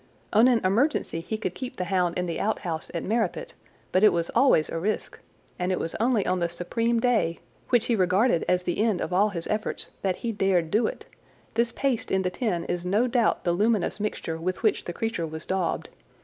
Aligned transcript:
On 0.33 0.47
an 0.47 0.61
emergency 0.65 1.19
he 1.19 1.37
could 1.37 1.53
keep 1.53 1.75
the 1.75 1.83
hound 1.83 2.17
in 2.17 2.25
the 2.25 2.39
out 2.39 2.57
house 2.61 2.89
at 2.91 3.03
Merripit, 3.03 3.53
but 3.91 4.03
it 4.03 4.11
was 4.11 4.31
always 4.31 4.67
a 4.67 4.79
risk, 4.79 5.19
and 5.59 5.71
it 5.71 5.79
was 5.79 5.93
only 5.99 6.25
on 6.25 6.39
the 6.39 6.49
supreme 6.49 6.99
day, 6.99 7.39
which 7.69 7.85
he 7.85 7.95
regarded 7.95 8.43
as 8.49 8.63
the 8.63 8.79
end 8.79 8.99
of 8.99 9.13
all 9.13 9.29
his 9.29 9.45
efforts, 9.45 9.91
that 10.01 10.15
he 10.15 10.31
dared 10.31 10.71
do 10.71 10.87
it. 10.87 11.05
This 11.53 11.71
paste 11.71 12.11
in 12.11 12.23
the 12.23 12.31
tin 12.31 12.63
is 12.65 12.83
no 12.83 13.05
doubt 13.05 13.43
the 13.43 13.53
luminous 13.53 13.99
mixture 13.99 14.39
with 14.39 14.63
which 14.63 14.85
the 14.85 14.91
creature 14.93 15.27
was 15.27 15.45
daubed. 15.45 15.89